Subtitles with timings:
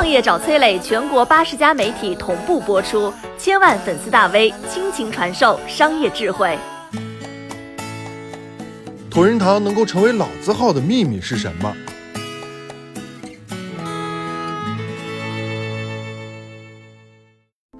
[0.00, 6.56] 创业找崔磊，全国八十家媒体同步播出，千万粉丝大 V 倾情传授商业智慧。
[9.10, 11.76] 同仁堂能够成为老字号的秘密是什么？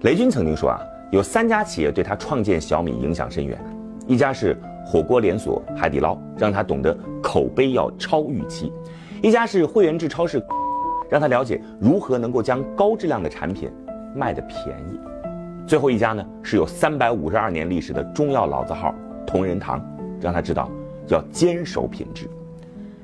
[0.00, 0.80] 雷军曾经说啊，
[1.12, 3.62] 有三家企业对他创建小米影响深远，
[4.06, 8.72] 一家是火锅连锁海底捞，让他懂得口碑要超预期；
[9.22, 10.42] 一家是会员制超市，
[11.08, 13.70] 让他了解如何能够将高质量的产品
[14.14, 14.98] 卖得便宜；
[15.66, 18.94] 最后一家呢，是有三百五十二年历史的中药老字号
[19.26, 19.84] 同仁堂，
[20.20, 20.70] 让他知道。
[21.08, 22.28] 要坚守品质。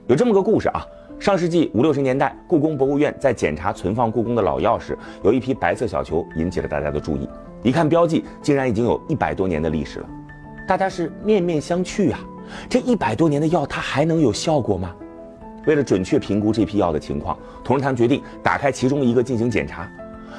[0.09, 0.85] 有这么个故事啊，
[1.21, 7.29] 上世纪五六十年代，故宫博物院在检查存放故宫的老药时，有一批白色小球引起了大家的注意。
[7.63, 10.07] 一看标记，竟然已经有一百多年的历史了，
[10.67, 12.19] 大家是面面相觑啊！
[12.69, 14.93] 这一百多年的药，它还能有效果吗？
[15.67, 19.89] 为了准确评估这批药的情况，同仁堂决定打开其中一个进行检查。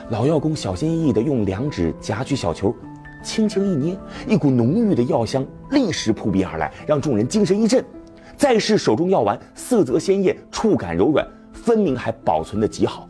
[0.09, 2.75] 老药工小心翼翼地用两指夹取小球。
[3.23, 7.81] 轻轻一捏，一股浓郁的药香立时扑鼻而来，让众人精神一振。
[8.35, 13.07] 再试手中药丸，色泽鲜艳，触感柔软，分明还保存得极好。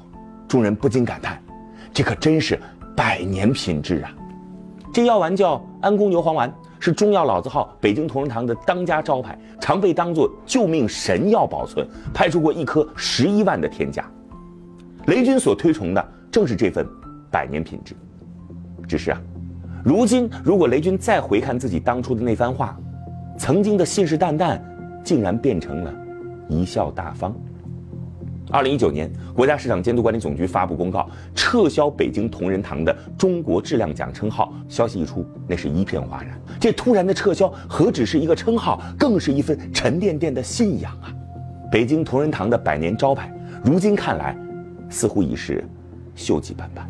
[0.48, 1.42] 众人不禁感叹：
[1.92, 2.60] 这可真是
[2.96, 4.14] 百年品质啊！
[4.94, 14.06] 这药丸叫安宫牛黄丸，是中药老字号北京同仁堂的当家招牌，常被当作救命神药保存，拍出过一颗十一万的天价。
[15.06, 16.86] 雷军所推崇的正是这份
[17.32, 17.96] 百年品质。
[18.86, 19.22] 只是啊。
[19.82, 22.78] 如今，如果雷军再回看自己当初的那番话，
[23.38, 24.60] 曾经的信誓旦旦，
[25.06, 25.94] 竟然变成了
[26.50, 27.34] 贻笑大方。
[28.54, 34.54] 二零一九年，国家市场监督管理总局发布公告，撤销北京同仁堂的中国质量奖称号。
[34.70, 36.40] 消息一出，那是一片哗然。
[36.60, 41.12] 这突然的撤销，何止是一个称号，更是一份沉甸甸的信仰啊！
[41.72, 43.34] 北京同仁堂的百年招牌，
[43.66, 44.38] 如今看来，
[44.88, 45.68] 似乎已是
[46.16, 46.88] 锈迹斑斑。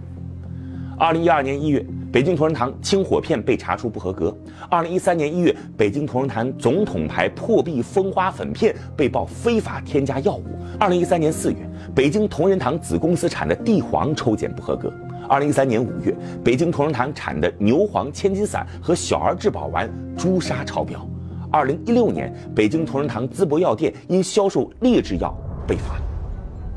[0.99, 1.85] 二零一二年一月。
[2.13, 4.31] 北京同仁堂清火片被查出不合格。
[4.69, 10.43] 二零一三年一月，北京同仁堂总统牌破壁蜂花粉片被曝非法添加药物。
[10.79, 11.57] 二零一三年四月，
[11.95, 14.93] 北京同仁堂子公司产的地黄抽检不合格。
[15.27, 21.03] 二零一三年五月，北京同仁堂产的牛黄千金散和小儿质保丸朱砂超标。
[21.51, 25.35] 二零一六年，北京同仁堂淄博药店因销售劣质药
[25.67, 25.95] 被罚，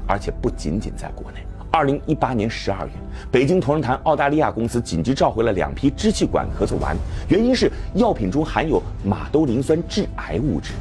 [0.08, 1.45] 而且不仅仅在国内。
[1.76, 2.92] 二零一八年十二月，
[3.30, 6.96] 北京同仁堂澳大利亚公司紧急召回了两批支气管咳嗽丸，
[7.28, 10.72] 原因是药品中含有马兜铃酸致癌物质。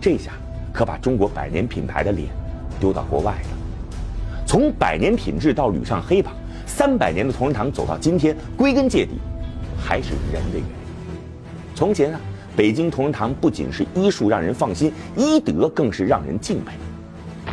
[0.00, 0.32] 这下
[0.72, 2.30] 可把中国百年品牌的脸
[2.80, 3.48] 丢到国外了。
[4.46, 6.32] 从百年品质到屡上黑榜，
[6.64, 9.20] 三百年的同仁堂走到今天，归根结底
[9.78, 10.64] 还是人的原因。
[11.74, 12.20] 从前啊，
[12.56, 16.72] 北京同仁堂不仅是医术让人放心，医德更是让人敬佩。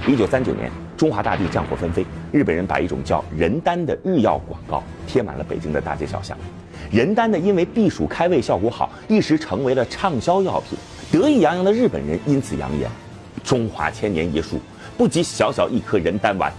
[0.09, 0.71] 一九三九年。
[0.97, 6.35] 中华大地战火纷飞，日本人把一种叫人丹的日药广告贴满了北京的大街小巷。
[6.89, 10.75] 人丹呢，因为避暑开胃效果好，一时成为了畅销药品。
[11.11, 12.89] 得意洋洋的日本人因此扬言
[13.43, 14.59] ：“中华千年医术
[14.97, 16.51] 不及小小一颗人丹丸。”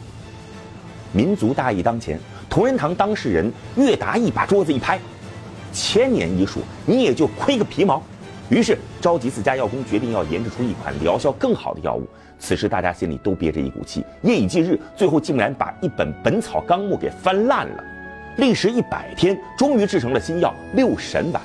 [1.12, 5.00] 民族大义当前，同仁堂当事人岳达义把桌子一拍
[5.72, 8.00] ：“千年医术你也就亏个皮毛。”
[8.50, 12.06] 于是召集自家药工，决定要研制出一款疗效更好的药物。
[12.38, 17.84] 此时大家心里都憋着一股气，夜以继日，最后竟然把一本《本草纲目》给翻烂了。
[18.36, 21.42] 历时一百天，终于制成了新药六神丸。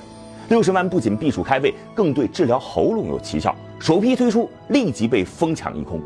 [0.50, 3.54] 六神丸不仅避暑开胃，更对治疗喉咙有奇效。
[3.80, 6.00] 首批推出，立即被疯抢一空。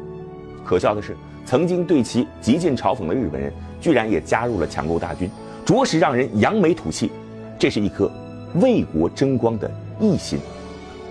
[0.63, 1.16] 可笑的是，
[1.46, 5.30] 曾经对其极尽嘲讽的日本人，居然也加入了抢购大军，
[5.66, 7.12] 着实让人扬眉吐气。
[7.59, 8.09] 这是一颗
[8.56, 9.69] 为国争光的
[10.00, 10.40] 异心。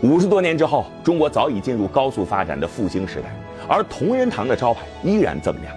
[0.03, 3.35] 五十多年之后，中国早已进入高速发展的复兴时代。
[3.67, 5.75] 而同仁堂的招牌依然锃亮。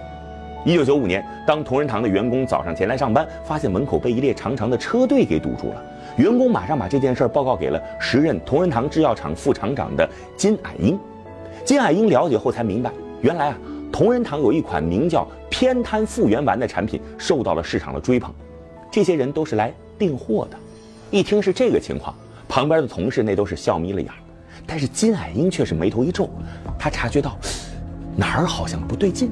[0.65, 5.81] 一九九五年，当同仁堂的员工早上前来上班，发现门口被一列长长的车队给堵住了，
[6.17, 10.99] 员工马上把这件事报告给了时任同仁堂制药厂副厂长的金矮英。
[11.63, 12.91] 金矮英了解后才明白，
[13.21, 13.57] 原来啊，
[13.89, 18.33] 同仁堂有一款名叫偏瘫复原丸的产品受到了市场的追捧。
[18.91, 20.57] 这些人都是来订货的。
[21.09, 22.13] 一听是这个情况，
[22.49, 24.11] 旁边的同事那都是笑眯了眼，
[24.65, 26.27] 但是金海英却是眉头一皱，
[26.79, 27.37] 他察觉到。
[28.17, 29.31] 哪儿好像不对劲？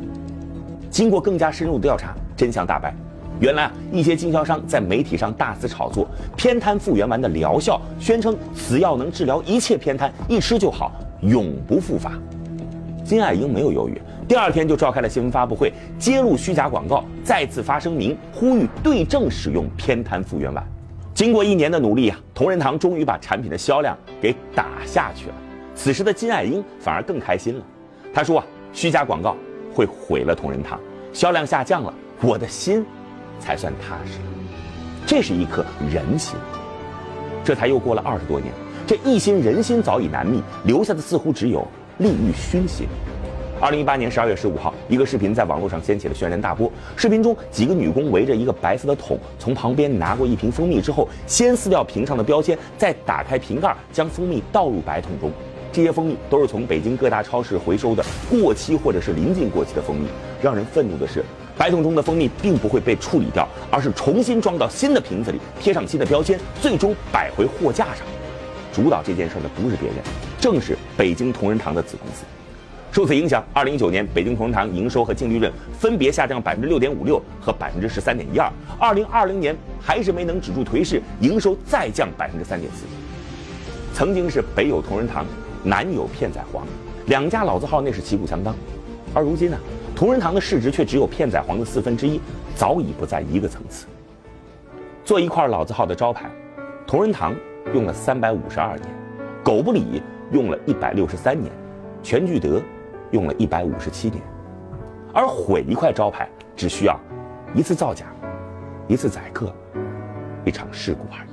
[0.90, 2.94] 经过更加深入的调查，真相大白。
[3.40, 10.92] 原来啊，一些经销商在媒体上大肆炒作偏瘫复原丸的疗效，宣称此药能治疗一切偏瘫，一吃就好，
[11.22, 12.14] 永不复发。
[13.04, 20.64] 金爱英没有犹豫，第二天就召开了新闻发布会，揭露虚假广告，再次发声明呼吁对症使用偏瘫复原丸。
[21.18, 25.34] 经过一年的努力啊，同仁堂终于把产品的销量给打下去了。
[25.74, 27.64] 此时的金爱英反而更开心了，
[28.14, 28.46] 她说啊。
[28.72, 29.36] 虚假广告
[29.74, 30.80] 会毁了同仁堂，
[31.12, 31.92] 销量下降了，
[32.22, 32.86] 我的心
[33.40, 34.26] 才算踏实了。
[35.08, 36.36] 这是一颗人心。
[37.44, 38.54] 这才又过了二十多年，
[38.86, 41.68] 这一心人心早已难觅，留下的似乎只有
[41.98, 42.86] 利欲熏心。
[43.60, 46.72] 二零一八年十二月十五号，一个视频在网络上掀起了轩然大波。
[46.96, 55.32] 视频中，几个女工围着一个白色的桶，从旁边拿过一瓶蜂蜜之后，先撕掉瓶上的标签，再打开瓶盖，将蜂蜜倒入白桶中。
[55.72, 60.08] 这些蜂蜜都是从北京各大超市回收的过期或者是临近过期的蜂蜜。
[60.40, 61.24] 让人愤怒的是，
[61.58, 68.06] 白桶中的蜂蜜并不会被处理掉，而是重新装到新的瓶子里，贴上新的标签，最终摆回货架上。
[68.72, 69.98] 主导这件事的不是别人，
[70.40, 72.24] 正是北京同仁堂的子公司。
[72.98, 78.52] 受此影响，二零一九年北京同仁堂营收和净利润分别下降百分之六点五六和百分之十三点一二。
[78.80, 82.88] 二零二零年还是没能止住颓势，营收再降百分之三点四。
[83.94, 85.24] 曾经是北有同仁堂，
[85.64, 86.62] 南有片仔癀，
[87.06, 88.56] 两家老字号那是旗鼓相当。
[89.14, 89.60] 而如今呢，
[89.96, 92.20] 同仁堂的市值却只有片仔癀的四分之一，
[92.56, 93.86] 早已不在一个层次。
[95.06, 96.32] 做一块老字号的招牌，
[96.88, 97.36] 同仁堂
[97.76, 98.90] 用了三百五十二年，
[99.44, 100.02] 狗不理
[100.32, 101.54] 用了一百六十三年，
[102.02, 102.60] 全聚德。
[103.12, 104.22] 用了一百五十七年，
[105.14, 107.00] 而毁一块招牌只需要
[107.54, 108.06] 一次造假、
[108.88, 109.54] 一次宰客、
[110.46, 111.30] 一场事故而已。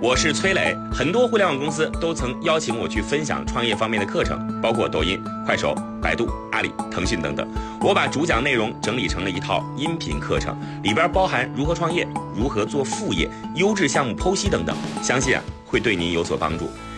[0.00, 7.44] 我是崔磊，很多互联网公司都曾邀请我去分享创业方面的课程，包括抖音、快手、百度、阿里、腾讯等等。
[7.80, 12.06] 我把主讲内容整理成了一套音频课程，里边包含如何创业、
[12.36, 16.68] 如何做副业、优质项目剖析等等，相信啊会对您有所帮助。